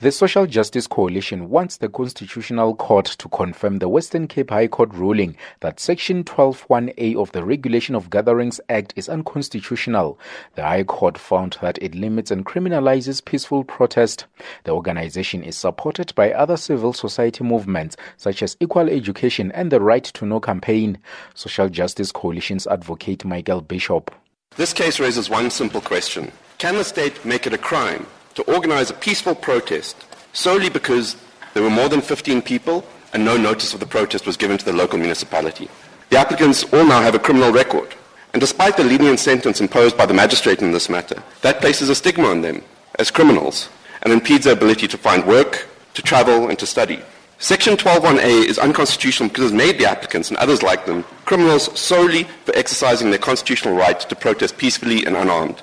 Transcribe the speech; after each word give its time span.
The 0.00 0.12
Social 0.12 0.46
Justice 0.46 0.86
Coalition 0.86 1.50
wants 1.50 1.78
the 1.78 1.88
Constitutional 1.88 2.76
Court 2.76 3.06
to 3.18 3.28
confirm 3.30 3.78
the 3.78 3.88
Western 3.88 4.28
Cape 4.28 4.50
High 4.50 4.68
Court 4.68 4.94
ruling 4.94 5.36
that 5.58 5.80
Section 5.80 6.22
12.1a 6.22 7.16
of 7.16 7.32
the 7.32 7.42
Regulation 7.42 7.96
of 7.96 8.08
Gatherings 8.08 8.60
Act 8.68 8.92
is 8.94 9.08
unconstitutional. 9.08 10.16
The 10.54 10.62
High 10.62 10.84
Court 10.84 11.18
found 11.18 11.58
that 11.62 11.82
it 11.82 11.96
limits 11.96 12.30
and 12.30 12.46
criminalizes 12.46 13.24
peaceful 13.24 13.64
protest. 13.64 14.26
The 14.62 14.70
organization 14.70 15.42
is 15.42 15.56
supported 15.56 16.14
by 16.14 16.30
other 16.32 16.56
civil 16.56 16.92
society 16.92 17.42
movements 17.42 17.96
such 18.18 18.40
as 18.44 18.56
Equal 18.60 18.88
Education 18.88 19.50
and 19.50 19.72
the 19.72 19.80
Right 19.80 20.04
to 20.04 20.24
Know 20.24 20.38
campaign. 20.38 20.98
Social 21.34 21.68
Justice 21.68 22.12
Coalition's 22.12 22.68
advocate 22.68 23.24
Michael 23.24 23.62
Bishop. 23.62 24.14
This 24.54 24.72
case 24.72 25.00
raises 25.00 25.28
one 25.28 25.50
simple 25.50 25.80
question. 25.80 26.30
Can 26.58 26.76
the 26.76 26.84
state 26.84 27.24
make 27.24 27.48
it 27.48 27.52
a 27.52 27.58
crime 27.58 28.06
to 28.38 28.54
organize 28.54 28.88
a 28.88 28.94
peaceful 28.94 29.34
protest 29.34 29.96
solely 30.32 30.70
because 30.70 31.16
there 31.54 31.62
were 31.62 31.70
more 31.70 31.88
than 31.88 32.00
15 32.00 32.40
people 32.40 32.84
and 33.12 33.24
no 33.24 33.36
notice 33.36 33.74
of 33.74 33.80
the 33.80 33.86
protest 33.86 34.26
was 34.26 34.36
given 34.36 34.56
to 34.56 34.64
the 34.64 34.72
local 34.72 34.96
municipality. 34.96 35.68
The 36.10 36.18
applicants 36.18 36.62
all 36.72 36.86
now 36.86 37.02
have 37.02 37.16
a 37.16 37.18
criminal 37.18 37.50
record, 37.50 37.96
and 38.32 38.40
despite 38.40 38.76
the 38.76 38.84
lenient 38.84 39.18
sentence 39.18 39.60
imposed 39.60 39.96
by 39.96 40.06
the 40.06 40.14
magistrate 40.14 40.62
in 40.62 40.70
this 40.70 40.88
matter, 40.88 41.20
that 41.42 41.60
places 41.60 41.88
a 41.88 41.96
stigma 41.96 42.28
on 42.28 42.42
them 42.42 42.62
as 43.00 43.10
criminals 43.10 43.70
and 44.02 44.12
impedes 44.12 44.44
their 44.44 44.52
ability 44.52 44.86
to 44.86 44.96
find 44.96 45.26
work, 45.26 45.66
to 45.94 46.02
travel, 46.02 46.48
and 46.48 46.60
to 46.60 46.66
study. 46.66 47.00
Section 47.40 47.74
12.1a 47.74 48.44
is 48.46 48.60
unconstitutional 48.60 49.30
because 49.30 49.50
it 49.50 49.56
made 49.56 49.78
the 49.78 49.90
applicants 49.90 50.28
and 50.28 50.38
others 50.38 50.62
like 50.62 50.86
them 50.86 51.02
criminals 51.24 51.76
solely 51.76 52.22
for 52.44 52.54
exercising 52.54 53.10
their 53.10 53.18
constitutional 53.18 53.74
right 53.74 53.98
to 53.98 54.14
protest 54.14 54.58
peacefully 54.58 55.04
and 55.06 55.16
unarmed. 55.16 55.60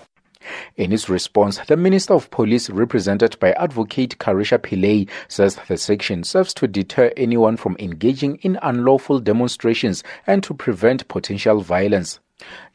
In 0.77 0.91
his 0.91 1.07
response, 1.07 1.57
the 1.67 1.77
Minister 1.77 2.15
of 2.15 2.29
Police, 2.31 2.69
represented 2.69 3.39
by 3.39 3.53
Advocate 3.53 4.17
Carisha 4.19 4.59
Pillay, 4.59 5.07
says 5.29 5.57
the 5.69 5.77
section 5.77 6.25
serves 6.25 6.53
to 6.55 6.67
deter 6.67 7.13
anyone 7.15 7.55
from 7.55 7.77
engaging 7.79 8.35
in 8.41 8.59
unlawful 8.61 9.21
demonstrations 9.21 10.03
and 10.27 10.43
to 10.43 10.53
prevent 10.53 11.07
potential 11.07 11.61
violence. 11.61 12.19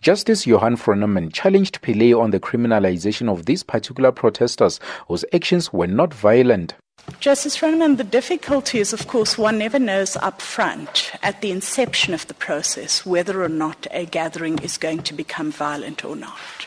Justice 0.01 0.47
Johan 0.47 0.77
Froneman 0.77 1.31
challenged 1.31 1.83
Pillay 1.83 2.19
on 2.19 2.31
the 2.31 2.41
criminalization 2.41 3.31
of 3.31 3.45
these 3.45 3.63
particular 3.63 4.13
protesters 4.13 4.81
whose 5.09 5.27
actions 5.35 5.71
were 5.71 5.87
not 5.87 6.15
violent. 6.15 6.77
Justice 7.21 7.57
Froneman, 7.59 7.99
the 7.99 8.05
difficulty 8.05 8.79
is, 8.79 8.95
of 8.95 9.07
course, 9.07 9.37
one 9.37 9.59
never 9.59 9.79
knows 9.79 10.17
up 10.17 10.41
front 10.41 11.13
at 11.23 11.43
the 11.43 11.51
inception 11.51 12.15
of 12.15 12.27
the 12.29 12.35
process 12.35 13.05
whether 13.05 13.43
or 13.43 13.49
not 13.49 13.87
a 13.91 14.07
gathering 14.07 14.59
is 14.61 14.79
going 14.79 15.03
to 15.03 15.13
become 15.13 15.53
violent 15.53 16.03
or 16.03 16.17
not. 16.17 16.67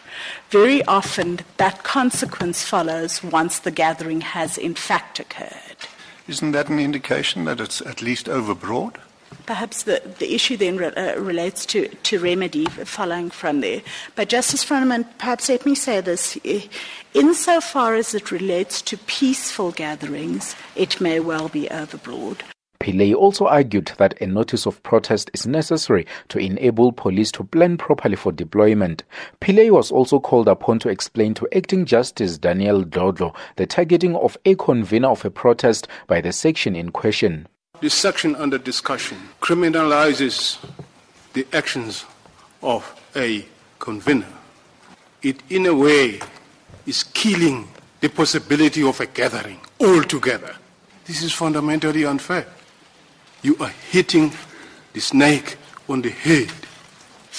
Very 0.51 0.83
often, 0.85 1.39
that 1.57 1.83
consequence 1.83 2.63
follows 2.63 3.23
once 3.23 3.59
the 3.59 3.71
gathering 3.71 4.21
has 4.21 4.57
in 4.57 4.75
fact 4.75 5.19
occurred. 5.19 5.87
Isn't 6.27 6.51
that 6.51 6.69
an 6.69 6.79
indication 6.79 7.45
that 7.45 7.59
it's 7.59 7.81
at 7.81 8.03
least 8.03 8.27
overbroad? 8.27 8.97
Perhaps 9.45 9.83
the, 9.83 10.01
the 10.19 10.33
issue 10.33 10.57
then 10.57 10.77
re, 10.77 10.87
uh, 10.87 11.19
relates 11.19 11.65
to, 11.67 11.87
to 11.87 12.19
remedy 12.19 12.65
following 12.65 13.29
from 13.29 13.61
there. 13.61 13.81
But 14.15 14.29
Justice 14.29 14.63
Froneman, 14.63 15.05
perhaps 15.17 15.49
let 15.49 15.65
me 15.65 15.75
say 15.75 16.01
this. 16.01 16.37
Insofar 17.13 17.95
as 17.95 18.15
it 18.15 18.31
relates 18.31 18.81
to 18.83 18.97
peaceful 18.97 19.71
gatherings, 19.71 20.55
it 20.75 20.99
may 20.99 21.19
well 21.19 21.49
be 21.49 21.67
overbroad. 21.67 22.41
Pillay 22.83 23.15
also 23.15 23.45
argued 23.45 23.93
that 23.97 24.21
a 24.21 24.27
notice 24.27 24.65
of 24.65 24.83
protest 24.83 25.31
is 25.33 25.47
necessary 25.47 26.05
to 26.27 26.37
enable 26.37 26.91
police 26.91 27.31
to 27.31 27.45
plan 27.45 27.77
properly 27.77 28.17
for 28.17 28.33
deployment. 28.33 29.03
Pillay 29.39 29.71
was 29.71 29.89
also 29.89 30.19
called 30.19 30.49
upon 30.49 30.79
to 30.79 30.89
explain 30.89 31.33
to 31.35 31.47
acting 31.55 31.85
justice 31.85 32.37
Daniel 32.37 32.83
Dlodlo 32.83 33.33
the 33.55 33.65
targeting 33.65 34.17
of 34.17 34.37
a 34.43 34.55
convener 34.55 35.07
of 35.07 35.23
a 35.23 35.29
protest 35.29 35.87
by 36.07 36.19
the 36.19 36.33
section 36.33 36.75
in 36.75 36.91
question. 36.91 37.47
This 37.83 37.93
section 37.93 38.33
under 38.37 38.57
discussion 38.57 39.17
criminalizes 39.41 40.57
the 41.33 41.45
actions 41.51 42.05
of 42.61 42.81
a 43.13 43.45
convener. 43.77 44.33
It, 45.21 45.43
in 45.49 45.65
a 45.65 45.75
way, 45.75 46.21
is 46.85 47.03
killing 47.03 47.67
the 47.99 48.07
possibility 48.07 48.87
of 48.87 49.01
a 49.01 49.05
gathering 49.05 49.59
altogether. 49.81 50.55
This 51.03 51.23
is 51.23 51.33
fundamentally 51.33 52.05
unfair 52.05 52.47
you 53.41 53.57
are 53.59 53.73
hitting 53.91 54.31
the 54.93 55.01
snake 55.01 55.57
on 55.89 56.01
the 56.01 56.09
head. 56.09 56.49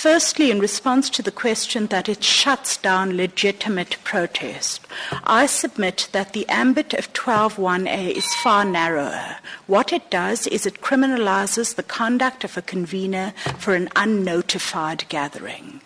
Firstly, 0.04 0.50
in 0.50 0.58
response 0.58 1.08
to 1.08 1.22
the 1.22 1.30
question 1.30 1.86
that 1.86 2.10
it 2.10 2.22
shuts 2.22 2.76
down 2.76 3.16
legitimate 3.16 3.96
protest, 4.04 4.86
I 5.24 5.46
submit 5.46 6.10
that 6.12 6.34
the 6.34 6.46
ambit 6.50 6.92
of 6.92 7.10
12.1a 7.14 8.10
is 8.10 8.26
far 8.42 8.66
narrower. 8.66 9.36
What 9.66 9.94
it 9.94 10.10
does 10.10 10.46
is 10.48 10.66
it 10.66 10.82
criminalizes 10.82 11.76
the 11.76 11.82
conduct 11.82 12.44
of 12.44 12.58
a 12.58 12.60
convener 12.60 13.32
for 13.58 13.74
an 13.74 13.88
unnotified 13.96 15.06
gathering. 15.08 15.80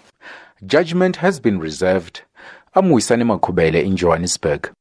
Judgment 0.66 1.14
has 1.14 1.38
been 1.38 1.60
reserved. 1.60 2.22
I'm 2.74 2.90
Makubele 2.90 3.84
in 3.84 3.96
Johannesburg. 3.96 4.72